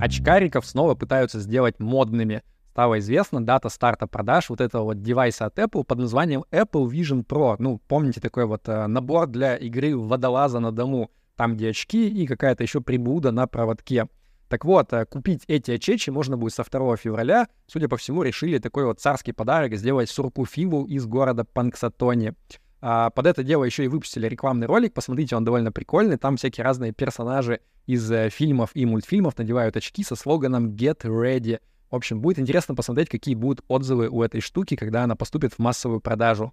Очкариков 0.00 0.64
снова 0.64 0.94
пытаются 0.94 1.40
сделать 1.40 1.78
модными. 1.78 2.42
Стало 2.70 3.00
известно 3.00 3.44
дата 3.44 3.68
старта 3.68 4.06
продаж 4.06 4.50
вот 4.50 4.60
этого 4.60 4.84
вот 4.84 5.02
девайса 5.02 5.46
от 5.46 5.58
Apple 5.58 5.82
под 5.82 5.98
названием 5.98 6.44
Apple 6.52 6.86
Vision 6.86 7.26
Pro. 7.26 7.56
Ну, 7.58 7.80
помните 7.88 8.20
такой 8.20 8.46
вот 8.46 8.68
э, 8.68 8.86
набор 8.86 9.26
для 9.26 9.56
игры 9.56 9.96
водолаза 9.96 10.60
на 10.60 10.70
дому, 10.70 11.10
там 11.34 11.56
где 11.56 11.70
очки 11.70 12.08
и 12.08 12.24
какая-то 12.26 12.62
еще 12.62 12.80
прибуда 12.80 13.32
на 13.32 13.48
проводке. 13.48 14.06
Так 14.48 14.64
вот, 14.64 14.92
э, 14.92 15.04
купить 15.04 15.44
эти 15.46 15.72
очечи 15.72 16.10
можно 16.10 16.36
будет 16.36 16.54
со 16.54 16.64
2 16.64 16.96
февраля. 16.96 17.48
Судя 17.66 17.88
по 17.88 17.96
всему, 17.96 18.22
решили 18.22 18.58
такой 18.58 18.84
вот 18.84 19.00
царский 19.00 19.32
подарок 19.32 19.76
сделать 19.76 20.08
Сурку 20.08 20.46
Фиву 20.46 20.84
из 20.84 21.06
города 21.06 21.44
Панксатони. 21.44 22.34
А 22.80 23.10
под 23.10 23.26
это 23.26 23.42
дело 23.42 23.64
еще 23.64 23.84
и 23.84 23.88
выпустили 23.88 24.26
рекламный 24.26 24.66
ролик. 24.66 24.94
Посмотрите, 24.94 25.36
он 25.36 25.44
довольно 25.44 25.72
прикольный. 25.72 26.16
Там 26.16 26.36
всякие 26.36 26.64
разные 26.64 26.92
персонажи 26.92 27.60
из 27.86 28.10
э, 28.10 28.30
фильмов 28.30 28.70
и 28.74 28.86
мультфильмов 28.86 29.36
надевают 29.36 29.76
очки 29.76 30.02
со 30.02 30.16
слоганом 30.16 30.70
Get 30.70 31.02
Ready. 31.02 31.60
В 31.90 31.96
общем, 31.96 32.20
будет 32.20 32.38
интересно 32.38 32.74
посмотреть, 32.74 33.08
какие 33.08 33.34
будут 33.34 33.64
отзывы 33.68 34.08
у 34.08 34.22
этой 34.22 34.40
штуки, 34.40 34.76
когда 34.76 35.04
она 35.04 35.16
поступит 35.16 35.54
в 35.54 35.58
массовую 35.58 36.00
продажу. 36.00 36.52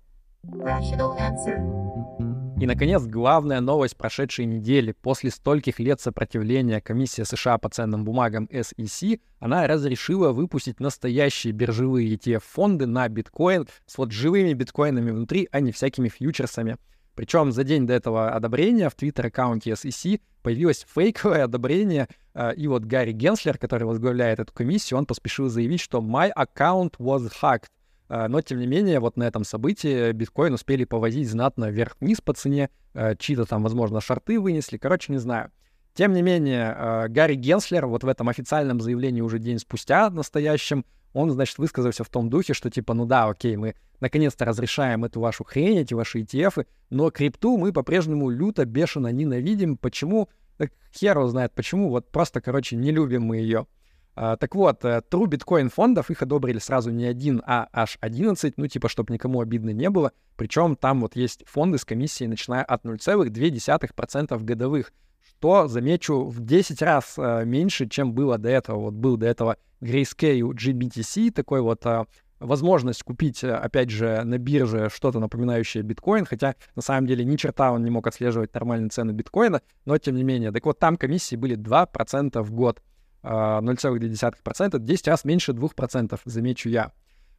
И, 2.57 2.65
наконец, 2.65 3.03
главная 3.03 3.59
новость 3.59 3.97
прошедшей 3.97 4.45
недели. 4.45 4.93
После 4.93 5.29
стольких 5.29 5.77
лет 5.79 5.99
сопротивления 5.99 6.79
Комиссия 6.79 7.25
США 7.25 7.57
по 7.57 7.67
ценным 7.67 8.05
бумагам 8.05 8.45
SEC, 8.45 9.19
она 9.39 9.67
разрешила 9.67 10.31
выпустить 10.31 10.79
настоящие 10.79 11.51
биржевые 11.51 12.15
ETF-фонды 12.15 12.85
на 12.85 13.09
биткоин 13.09 13.67
с 13.85 13.97
вот 13.97 14.13
живыми 14.13 14.53
биткоинами 14.53 15.11
внутри, 15.11 15.49
а 15.51 15.59
не 15.59 15.73
всякими 15.73 16.07
фьючерсами. 16.07 16.77
Причем 17.13 17.51
за 17.51 17.65
день 17.65 17.87
до 17.87 17.93
этого 17.93 18.31
одобрения 18.31 18.89
в 18.89 18.95
твиттер-аккаунте 18.95 19.71
SEC 19.71 20.21
появилось 20.41 20.85
фейковое 20.93 21.43
одобрение, 21.43 22.07
э, 22.33 22.53
и 22.55 22.67
вот 22.67 22.85
Гарри 22.85 23.11
Генслер, 23.11 23.57
который 23.57 23.83
возглавляет 23.83 24.39
эту 24.39 24.53
комиссию, 24.53 24.99
он 24.99 25.05
поспешил 25.05 25.49
заявить, 25.49 25.81
что 25.81 25.99
«my 25.99 26.31
account 26.33 26.93
was 26.99 27.29
hacked», 27.41 27.65
а, 27.65 27.74
но, 28.09 28.41
тем 28.41 28.59
не 28.59 28.67
менее, 28.67 28.99
вот 28.99 29.17
на 29.17 29.23
этом 29.23 29.43
событии 29.43 30.11
биткоин 30.11 30.53
успели 30.53 30.83
повозить 30.83 31.29
знатно 31.29 31.69
вверх-вниз 31.69 32.21
по 32.21 32.33
цене, 32.33 32.69
а, 32.93 33.15
чьи-то 33.15 33.45
там, 33.45 33.63
возможно, 33.63 34.01
шарты 34.01 34.39
вынесли, 34.39 34.77
короче, 34.77 35.11
не 35.11 35.17
знаю. 35.17 35.51
Тем 35.93 36.13
не 36.13 36.21
менее, 36.21 36.73
а, 36.75 37.07
Гарри 37.07 37.35
Генслер 37.35 37.87
вот 37.87 38.03
в 38.03 38.07
этом 38.07 38.29
официальном 38.29 38.79
заявлении 38.79 39.21
уже 39.21 39.39
день 39.39 39.59
спустя 39.59 40.09
настоящем, 40.09 40.85
он, 41.13 41.31
значит, 41.31 41.57
высказался 41.57 42.03
в 42.03 42.09
том 42.09 42.29
духе, 42.29 42.53
что 42.53 42.69
типа, 42.69 42.93
ну 42.93 43.05
да, 43.05 43.29
окей, 43.29 43.55
мы 43.55 43.75
наконец-то 44.01 44.43
разрешаем 44.43 45.05
эту 45.05 45.21
вашу 45.21 45.43
хрень, 45.45 45.79
эти 45.79 45.93
ваши 45.93 46.19
ETF, 46.19 46.65
но 46.89 47.09
крипту 47.11 47.57
мы 47.57 47.71
по-прежнему 47.71 48.29
люто, 48.29 48.65
бешено 48.65 49.07
ненавидим. 49.07 49.77
Почему? 49.77 50.29
Так 50.57 50.71
хер 50.93 51.25
знает 51.27 51.53
почему, 51.53 51.89
вот 51.89 52.11
просто, 52.11 52.41
короче, 52.41 52.75
не 52.75 52.91
любим 52.91 53.23
мы 53.23 53.37
ее. 53.37 53.67
А, 54.15 54.37
так 54.37 54.55
вот, 54.55 54.85
э, 54.85 55.01
True 55.09 55.27
Bitcoin 55.27 55.69
фондов, 55.69 56.09
их 56.09 56.21
одобрили 56.21 56.59
сразу 56.59 56.89
не 56.89 57.05
один, 57.05 57.41
а 57.45 57.67
аж 57.73 57.97
11, 57.99 58.53
ну 58.57 58.67
типа, 58.67 58.87
чтобы 58.87 59.13
никому 59.13 59.41
обидно 59.41 59.71
не 59.71 59.89
было. 59.89 60.13
Причем 60.37 60.75
там 60.75 61.01
вот 61.01 61.15
есть 61.15 61.43
фонды 61.45 61.77
с 61.77 61.85
комиссией, 61.85 62.29
начиная 62.29 62.63
от 62.63 62.85
0,2% 62.85 64.43
годовых, 64.43 64.93
что, 65.27 65.67
замечу, 65.67 66.23
в 66.23 66.39
10 66.39 66.81
раз 66.81 67.15
э, 67.17 67.43
меньше, 67.45 67.87
чем 67.87 68.13
было 68.13 68.37
до 68.37 68.49
этого. 68.49 68.79
Вот 68.79 68.93
был 68.93 69.17
до 69.17 69.25
этого 69.27 69.57
Grayscale 69.81 70.39
GBTC, 70.39 71.31
такой 71.31 71.59
вот 71.59 71.85
э, 71.85 72.05
возможность 72.39 73.03
купить, 73.03 73.43
э, 73.43 73.51
опять 73.51 73.89
же, 73.89 74.21
на 74.23 74.37
бирже 74.37 74.89
что-то 74.93 75.19
напоминающее 75.19 75.83
биткоин, 75.83 76.25
хотя 76.25 76.55
на 76.75 76.81
самом 76.81 77.05
деле 77.07 77.25
ни 77.25 77.35
черта 77.35 77.73
он 77.73 77.83
не 77.83 77.91
мог 77.91 78.07
отслеживать 78.07 78.53
нормальные 78.53 78.89
цены 78.89 79.11
биткоина, 79.11 79.61
но 79.83 79.97
тем 79.97 80.15
не 80.15 80.23
менее. 80.23 80.53
Так 80.53 80.65
вот, 80.65 80.79
там 80.79 80.95
комиссии 80.95 81.35
были 81.35 81.57
2% 81.57 82.41
в 82.41 82.51
год. 82.51 82.81
0,2%, 83.25 84.79
10 84.79 85.07
раз 85.07 85.25
меньше 85.25 85.51
2%, 85.51 86.19
замечу 86.25 86.69
я. 86.69 86.91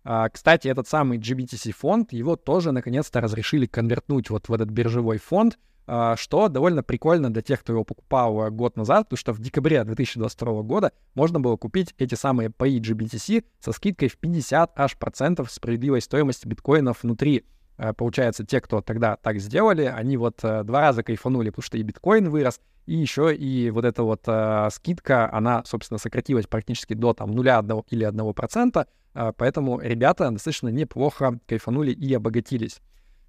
А, 0.08 0.28
кстати, 0.28 0.68
этот 0.68 0.86
самый 0.86 1.18
GBTC 1.18 1.72
фонд, 1.72 2.12
его 2.12 2.36
тоже 2.36 2.72
наконец-то 2.72 3.20
разрешили 3.20 3.66
конвертнуть 3.66 4.30
вот 4.30 4.48
в 4.48 4.52
этот 4.52 4.70
биржевой 4.70 5.18
фонд, 5.18 5.58
а, 5.88 6.16
что 6.16 6.48
довольно 6.48 6.82
прикольно 6.82 7.32
для 7.32 7.42
тех, 7.42 7.60
кто 7.60 7.72
его 7.72 7.84
покупал 7.84 8.46
э, 8.46 8.50
год 8.50 8.76
назад, 8.76 9.06
потому 9.06 9.18
что 9.18 9.32
в 9.32 9.40
декабре 9.40 9.82
2022 9.84 10.62
года 10.62 10.92
можно 11.14 11.38
было 11.38 11.56
купить 11.56 11.94
эти 11.98 12.16
самые 12.16 12.50
паи 12.50 12.80
GBTC 12.80 13.44
со 13.60 13.72
скидкой 13.72 14.08
в 14.08 14.16
50 14.18 14.78
аж 14.78 14.96
процентов 14.96 15.50
справедливой 15.52 16.00
стоимости 16.00 16.46
биткоинов 16.46 17.02
внутри. 17.02 17.44
Э, 17.78 17.92
получается, 17.92 18.44
те, 18.44 18.60
кто 18.60 18.80
тогда 18.80 19.16
так 19.16 19.38
сделали, 19.38 19.84
они 19.84 20.16
вот 20.16 20.40
э, 20.42 20.62
два 20.64 20.80
раза 20.80 21.02
кайфанули, 21.02 21.50
потому 21.50 21.62
что 21.62 21.78
и 21.78 21.82
биткоин 21.82 22.30
вырос, 22.30 22.60
и 22.86 22.94
еще 22.94 23.34
и 23.34 23.70
вот 23.70 23.84
эта 23.84 24.02
вот 24.02 24.22
э, 24.26 24.68
скидка, 24.72 25.32
она, 25.32 25.62
собственно, 25.64 25.98
сократилась 25.98 26.46
практически 26.46 26.94
до 26.94 27.12
там 27.14 27.32
нуля 27.32 27.58
одного 27.58 27.84
или 27.90 28.04
одного 28.04 28.32
процента, 28.32 28.86
э, 29.14 29.32
поэтому 29.36 29.80
ребята 29.80 30.30
достаточно 30.30 30.68
неплохо 30.68 31.38
кайфанули 31.46 31.92
и 31.92 32.14
обогатились. 32.14 32.80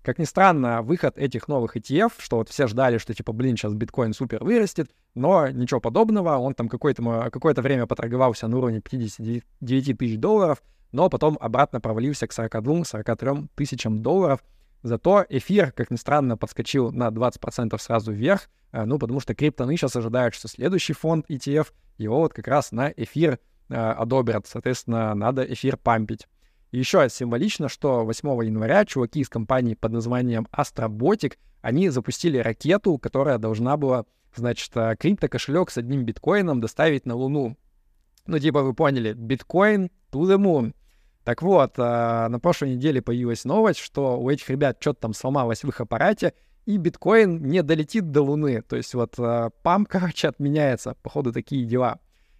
Как 0.04 0.20
ни 0.20 0.24
странно, 0.24 0.84
выход 0.84 1.18
этих 1.18 1.50
новых 1.50 1.76
ETF, 1.76 2.14
что 2.20 2.38
вот 2.38 2.48
все 2.48 2.68
ждали, 2.68 2.98
что 2.98 3.14
типа, 3.14 3.34
блин, 3.34 3.58
сейчас 3.58 3.74
биткоин 3.74 4.14
супер 4.14 4.42
вырастет, 4.42 4.90
но 5.16 5.50
ничего 5.50 5.82
подобного, 5.82 6.38
он 6.38 6.54
там 6.54 6.70
какое-то, 6.70 7.30
какое-то 7.30 7.62
время 7.62 7.88
поторговался 7.88 8.48
на 8.48 8.58
уровне 8.58 8.80
59 8.80 9.98
тысяч 9.98 10.18
долларов, 10.18 10.62
но 10.98 11.10
потом 11.10 11.38
обратно 11.40 11.80
провалился 11.80 12.26
к 12.26 12.32
42-43 12.32 13.50
тысячам 13.54 14.02
долларов. 14.02 14.44
Зато 14.82 15.28
эфир, 15.30 15.72
как 15.72 15.92
ни 15.92 15.96
странно, 15.96 16.38
подскочил 16.38 16.92
на 16.92 17.10
20% 17.10 17.78
сразу 17.78 18.12
вверх, 18.12 18.50
э, 18.72 18.84
ну, 18.84 18.98
потому 18.98 19.20
что 19.20 19.36
криптоны 19.36 19.78
сейчас 19.78 19.96
ожидают, 19.96 20.34
что 20.34 20.48
следующий 20.48 20.94
фонд 20.94 21.30
ETF, 21.30 21.68
его 22.00 22.18
вот 22.18 22.34
как 22.34 22.48
раз 22.48 22.72
на 22.72 22.90
эфир 22.90 23.38
э, 23.70 23.76
одобрят, 23.76 24.48
соответственно, 24.48 25.14
надо 25.14 25.44
эфир 25.44 25.78
пампить. 25.78 26.28
Еще 26.72 27.08
символично, 27.12 27.70
что 27.70 28.04
8 28.04 28.46
января 28.46 28.84
чуваки 28.84 29.20
из 29.20 29.30
компании 29.30 29.76
под 29.76 29.92
названием 29.92 30.48
Astrobotic, 30.52 31.36
они 31.62 31.90
запустили 31.90 32.40
ракету, 32.40 32.98
которая 32.98 33.38
должна 33.38 33.78
была, 33.78 34.06
значит, 34.36 34.72
э, 34.76 34.96
криптокошелек 34.98 35.70
с 35.70 35.78
одним 35.78 36.06
биткоином 36.06 36.60
доставить 36.60 37.06
на 37.06 37.14
Луну. 37.14 37.56
Ну, 38.26 38.40
типа, 38.40 38.64
вы 38.64 38.74
поняли, 38.74 39.14
биткоин 39.14 39.92
to 40.12 40.24
the 40.24 40.38
moon. 40.38 40.74
Так 41.28 41.42
вот, 41.42 41.74
э, 41.78 41.82
на 41.82 42.40
прошлой 42.40 42.76
неделе 42.76 43.02
появилась 43.02 43.44
новость, 43.44 43.80
что 43.80 44.18
у 44.18 44.30
этих 44.30 44.50
ребят 44.50 44.78
что-то 44.80 45.02
там 45.02 45.14
сломалось 45.14 45.62
в 45.62 45.68
их 45.68 45.82
аппарате, 45.82 46.32
и 46.66 46.78
биткоин 46.78 47.44
не 47.44 47.64
долетит 47.64 48.12
до 48.12 48.22
Луны. 48.22 48.62
То 48.62 48.78
есть 48.78 48.94
вот 48.94 49.16
э, 49.20 49.50
пам, 49.62 49.86
короче, 49.90 50.30
отменяется. 50.30 50.96
Походу, 51.04 51.34
такие 51.34 51.66
дела. 51.66 52.00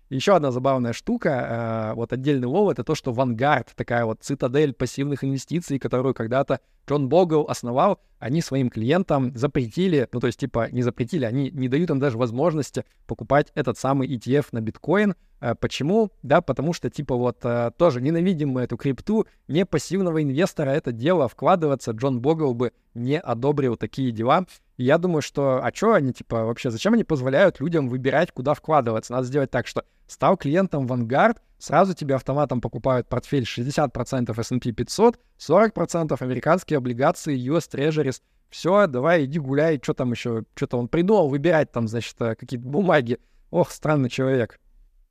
Еще 0.10 0.34
одна 0.36 0.52
забавная 0.52 0.94
штука, 0.94 1.92
э, 1.92 1.96
вот 1.96 2.14
отдельный 2.14 2.48
лов, 2.48 2.72
это 2.72 2.86
то, 2.86 2.96
что 2.96 3.12
Vanguard, 3.12 3.68
такая 3.76 4.06
вот 4.06 4.20
цитадель 4.22 4.74
пассивных 4.74 5.26
инвестиций, 5.26 5.80
которую 5.80 6.14
когда-то 6.14 6.62
Джон 6.88 7.10
Богл 7.10 7.46
основал, 7.50 8.00
они 8.18 8.42
своим 8.42 8.70
клиентам 8.70 9.36
запретили, 9.36 10.08
ну 10.14 10.22
то 10.22 10.28
есть 10.28 10.40
типа 10.40 10.70
не 10.72 10.82
запретили, 10.82 11.26
они 11.26 11.52
не 11.52 11.68
дают 11.68 11.90
им 11.90 12.00
даже 12.00 12.18
возможности 12.18 12.86
покупать 13.06 13.52
этот 13.54 13.78
самый 13.78 14.08
ETF 14.08 14.48
на 14.54 14.62
биткоин. 14.62 15.16
Э, 15.42 15.56
почему? 15.56 16.12
Да, 16.24 16.40
потому 16.40 16.72
что 16.72 16.90
типа 16.90 17.16
вот 17.16 17.40
э, 17.44 17.72
тоже 17.78 18.02
ненавидим 18.02 18.50
мы 18.50 18.62
эту 18.62 18.78
крипту, 18.78 19.28
не 19.50 19.66
пассивного 19.66 20.24
инвестора 20.24 20.70
это 20.70 20.94
дело 20.94 21.28
вкладываться, 21.28 21.92
Джон 21.92 22.22
Богл 22.22 22.54
бы 22.54 22.72
не 22.94 23.20
одобрил 23.20 23.76
такие 23.76 24.12
дела. 24.12 24.46
И 24.78 24.84
я 24.84 25.00
думаю, 25.00 25.24
что, 25.24 25.60
а 25.64 25.72
что 25.74 25.94
они, 25.94 26.14
типа, 26.14 26.46
вообще, 26.46 26.70
зачем 26.70 26.94
они 26.94 27.04
позволяют 27.04 27.60
людям 27.60 27.90
выбирать, 27.90 28.32
куда 28.32 28.54
вкладываться? 28.54 29.12
Надо 29.12 29.26
сделать 29.26 29.50
так, 29.50 29.66
что 29.66 29.84
стал 30.08 30.38
клиентом 30.38 30.86
Vanguard, 30.86 31.38
сразу 31.58 31.96
тебе 31.96 32.16
автоматом 32.16 32.62
покупают 32.62 33.10
портфель 33.10 33.44
60% 33.44 34.40
S&P 34.40 34.72
500, 34.72 35.20
40% 35.40 36.16
американские 36.20 36.78
облигации 36.78 37.36
US 37.52 37.70
Treasuries. 37.72 38.22
Все, 38.50 38.88
давай, 38.88 39.26
иди 39.26 39.40
гуляй, 39.40 39.80
что 39.82 39.94
там 39.94 40.12
еще, 40.12 40.44
что-то 40.56 40.78
он 40.78 40.88
придумал 40.88 41.28
выбирать 41.28 41.72
там, 41.72 41.88
значит, 41.88 42.16
э, 42.22 42.36
какие-то 42.36 42.66
бумаги. 42.66 43.20
Ох, 43.50 43.72
странный 43.72 44.10
человек. 44.10 44.60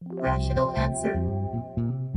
Rational 0.01 0.75
answer. 0.75 1.46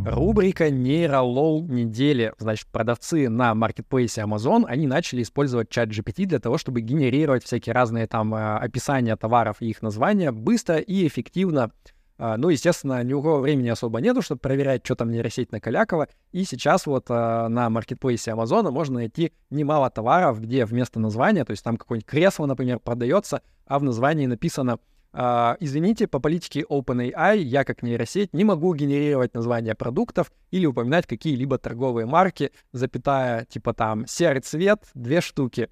Рубрика 0.09 0.71
нейролол 0.71 1.67
недели. 1.67 2.33
Значит, 2.39 2.67
продавцы 2.67 3.29
на 3.29 3.53
маркетплейсе 3.53 4.21
Amazon, 4.21 4.65
они 4.67 4.87
начали 4.87 5.21
использовать 5.21 5.69
чат 5.69 5.89
GPT 5.89 6.25
для 6.25 6.39
того, 6.39 6.57
чтобы 6.57 6.81
генерировать 6.81 7.43
всякие 7.43 7.73
разные 7.73 8.07
там 8.07 8.33
э, 8.33 8.57
описания 8.57 9.15
товаров 9.15 9.57
и 9.59 9.69
их 9.69 9.81
названия 9.83 10.31
быстро 10.31 10.77
и 10.77 11.07
эффективно. 11.07 11.71
Uh, 12.17 12.35
ну, 12.35 12.49
естественно, 12.49 13.01
ни 13.01 13.13
у 13.13 13.21
кого 13.21 13.39
времени 13.39 13.69
особо 13.69 14.01
нету, 14.01 14.21
чтобы 14.21 14.41
проверять, 14.41 14.83
что 14.83 14.95
там 14.95 15.09
нейросеть 15.09 15.53
накалякала. 15.53 16.09
И 16.33 16.43
сейчас 16.43 16.85
вот 16.85 17.09
uh, 17.09 17.47
на 17.47 17.69
маркетплейсе 17.69 18.33
Амазона 18.33 18.71
можно 18.71 18.95
найти 18.95 19.31
немало 19.49 19.89
товаров, 19.89 20.41
где 20.41 20.65
вместо 20.65 20.99
названия, 20.99 21.45
то 21.45 21.51
есть 21.51 21.63
там 21.63 21.77
какое-нибудь 21.77 22.05
кресло, 22.05 22.45
например, 22.45 22.79
продается, 22.79 23.41
а 23.65 23.79
в 23.79 23.83
названии 23.83 24.25
написано 24.25 24.79
Uh, 25.11 25.57
извините, 25.59 26.07
по 26.07 26.19
политике 26.19 26.63
OpenAI 26.69 27.37
я 27.37 27.63
как 27.63 27.81
нейросеть 27.81 28.31
не 28.33 28.43
могу 28.43 28.75
генерировать 28.75 29.33
названия 29.33 29.73
продуктов 29.73 30.31
или 30.51 30.67
упоминать 30.67 31.07
какие-либо 31.07 31.57
торговые 31.57 32.05
марки, 32.05 32.51
запятая, 32.73 33.45
типа 33.45 33.73
там 33.73 34.05
серый 34.05 34.41
цвет, 34.41 34.83
две 34.93 35.21
штуки. 35.21 35.69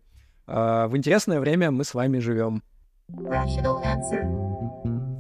Uh, 0.48 0.88
в 0.88 0.98
интересное 0.98 1.40
время 1.40 1.70
мы 1.70 1.84
с 1.84 1.94
вами 1.94 2.18
живем. 2.18 2.64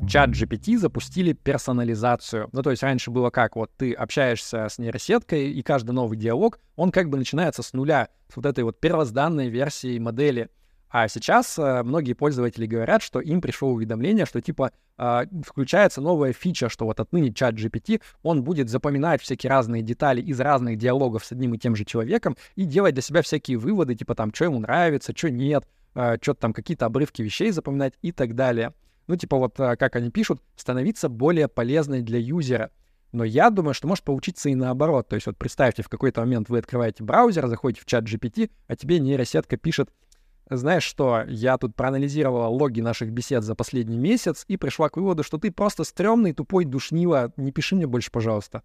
Чат 0.07 0.29
GPT 0.29 0.77
запустили 0.77 1.33
персонализацию. 1.33 2.50
Ну, 2.53 2.63
то 2.63 2.71
есть 2.71 2.81
раньше 2.81 3.12
было 3.12 3.29
как, 3.29 3.55
вот 3.55 3.71
ты 3.77 3.93
общаешься 3.93 4.67
с 4.69 4.77
нейросеткой, 4.77 5.51
и 5.51 5.62
каждый 5.62 5.91
новый 5.91 6.17
диалог, 6.17 6.59
он 6.75 6.91
как 6.91 7.09
бы 7.09 7.17
начинается 7.17 7.62
с 7.62 7.74
нуля, 7.74 8.07
с 8.31 8.38
вот 8.38 8.45
этой 8.45 8.63
вот 8.63 8.79
первозданной 8.79 9.50
версии 9.50 10.00
модели. 10.00 10.50
А 10.89 11.08
сейчас 11.08 11.60
э, 11.60 11.84
многие 11.84 12.13
пользователи 12.13 12.65
говорят, 12.65 13.01
что 13.01 13.20
им 13.20 13.41
пришло 13.41 13.70
уведомление, 13.70 14.25
что 14.25 14.41
типа 14.41 14.72
э, 14.98 15.25
включается 15.46 16.01
новая 16.01 16.32
фича, 16.32 16.70
что 16.70 16.86
вот 16.86 17.00
отныне 17.00 17.34
чат 17.34 17.56
GPT, 17.56 18.01
он 18.24 18.44
будет 18.44 18.70
запоминать 18.70 19.22
всякие 19.22 19.50
разные 19.50 19.82
детали 19.82 20.22
из 20.22 20.39
разных 20.39 20.77
диалогов 20.77 21.25
с 21.25 21.32
одним 21.34 21.53
и 21.56 21.58
тем 21.58 21.75
же 21.75 21.84
человеком 21.84 22.38
и 22.56 22.63
делать 22.63 22.94
для 22.94 23.03
себя 23.03 23.22
всякие 23.22 23.58
выводы, 23.58 23.96
типа 23.96 24.15
там, 24.15 24.34
что 24.34 24.46
ему 24.46 24.60
нравится, 24.60 25.13
что 25.15 25.29
нет, 25.29 25.65
э, 25.94 26.17
что-то 26.22 26.41
там 26.41 26.53
какие-то 26.53 26.86
обрывки 26.86 27.22
вещей 27.22 27.51
запоминать 27.51 27.94
и 28.01 28.13
так 28.13 28.34
далее. 28.36 28.74
Ну, 29.08 29.15
типа 29.15 29.38
вот, 29.38 29.60
э, 29.60 29.75
как 29.75 29.96
они 29.98 30.10
пишут, 30.10 30.41
становиться 30.56 31.10
более 31.10 31.50
полезной 31.50 32.01
для 32.01 32.20
юзера. 32.20 32.72
Но 33.12 33.24
я 33.24 33.50
думаю, 33.50 33.74
что 33.74 33.88
может 33.88 34.03
получиться 34.03 34.50
и 34.50 34.56
наоборот. 34.56 35.08
То 35.08 35.15
есть 35.15 35.27
вот 35.27 35.38
представьте, 35.38 35.82
в 35.82 35.89
какой-то 35.89 36.22
момент 36.22 36.50
вы 36.50 36.60
открываете 36.60 37.03
браузер, 37.03 37.48
заходите 37.48 37.82
в 37.82 37.86
чат 37.86 38.03
GPT, 38.03 38.51
а 38.67 38.75
тебе 38.75 39.00
нейросетка 39.00 39.58
пишет, 39.58 39.89
знаешь 40.50 40.84
что, 40.84 41.24
я 41.27 41.58
тут 41.58 41.75
проанализировала 41.75 42.48
логи 42.48 42.82
наших 42.82 43.12
бесед 43.12 43.44
за 43.44 43.56
последний 43.56 43.98
месяц 43.98 44.46
и 44.48 44.58
пришла 44.58 44.89
к 44.89 44.98
выводу, 44.98 45.24
что 45.24 45.38
ты 45.38 45.51
просто 45.51 45.84
стрёмный, 45.84 46.34
тупой, 46.34 46.66
душнило. 46.66 47.32
Не 47.38 47.51
пиши 47.51 47.75
мне 47.75 47.88
больше, 47.88 48.12
пожалуйста. 48.12 48.63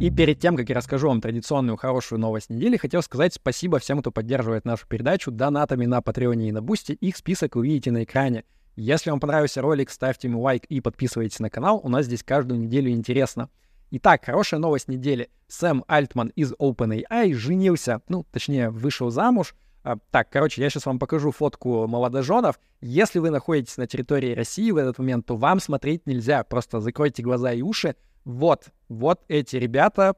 И 0.00 0.10
перед 0.10 0.38
тем, 0.38 0.56
как 0.56 0.68
я 0.68 0.76
расскажу 0.76 1.08
вам 1.08 1.20
традиционную 1.20 1.76
хорошую 1.76 2.20
новость 2.20 2.50
недели, 2.50 2.76
хотел 2.76 3.02
сказать 3.02 3.34
спасибо 3.34 3.80
всем, 3.80 4.00
кто 4.00 4.12
поддерживает 4.12 4.64
нашу 4.64 4.86
передачу 4.86 5.32
донатами 5.32 5.86
на 5.86 6.00
Патреоне 6.00 6.50
и 6.50 6.52
на 6.52 6.62
Бусти. 6.62 6.92
Их 6.92 7.16
список 7.16 7.56
вы 7.56 7.66
видите 7.66 7.90
на 7.90 8.04
экране. 8.04 8.44
Если 8.76 9.10
вам 9.10 9.18
понравился 9.18 9.60
ролик, 9.60 9.90
ставьте 9.90 10.28
ему 10.28 10.40
лайк 10.40 10.64
и 10.66 10.80
подписывайтесь 10.80 11.40
на 11.40 11.50
канал. 11.50 11.80
У 11.82 11.88
нас 11.88 12.06
здесь 12.06 12.22
каждую 12.22 12.60
неделю 12.60 12.92
интересно. 12.92 13.50
Итак, 13.90 14.26
хорошая 14.26 14.60
новость 14.60 14.88
недели. 14.88 15.30
Сэм 15.46 15.82
Альтман 15.88 16.28
из 16.36 16.52
OpenAI 16.52 17.32
женился, 17.32 18.02
ну, 18.08 18.26
точнее, 18.30 18.68
вышел 18.68 19.08
замуж. 19.10 19.54
А, 19.82 19.96
так, 20.10 20.28
короче, 20.30 20.60
я 20.60 20.68
сейчас 20.68 20.84
вам 20.84 20.98
покажу 20.98 21.30
фотку 21.30 21.86
молодоженов. 21.86 22.60
Если 22.82 23.18
вы 23.18 23.30
находитесь 23.30 23.78
на 23.78 23.86
территории 23.86 24.34
России 24.34 24.70
в 24.72 24.76
этот 24.76 24.98
момент, 24.98 25.24
то 25.24 25.36
вам 25.36 25.58
смотреть 25.58 26.06
нельзя. 26.06 26.44
Просто 26.44 26.80
закройте 26.80 27.22
глаза 27.22 27.52
и 27.52 27.62
уши. 27.62 27.96
Вот, 28.26 28.66
вот 28.90 29.22
эти 29.28 29.56
ребята. 29.56 30.16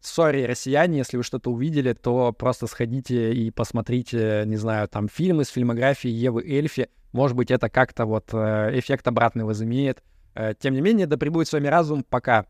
Сори, 0.00 0.44
россияне, 0.44 0.98
если 0.98 1.16
вы 1.16 1.24
что-то 1.24 1.50
увидели, 1.50 1.94
то 1.94 2.32
просто 2.32 2.68
сходите 2.68 3.32
и 3.32 3.50
посмотрите, 3.50 4.44
не 4.46 4.56
знаю, 4.56 4.86
там 4.86 5.08
фильмы 5.08 5.44
с 5.44 5.48
фильмографией 5.48 6.14
Евы 6.14 6.44
Эльфи. 6.44 6.88
Может 7.10 7.36
быть, 7.36 7.50
это 7.50 7.68
как-то 7.68 8.06
вот 8.06 8.30
э, 8.32 8.78
эффект 8.78 9.08
обратный 9.08 9.44
возымеет. 9.44 10.04
Э, 10.34 10.54
тем 10.56 10.74
не 10.74 10.80
менее, 10.80 11.08
да 11.08 11.16
пребудет 11.16 11.48
с 11.48 11.52
вами 11.52 11.66
разум. 11.66 12.04
Пока. 12.04 12.46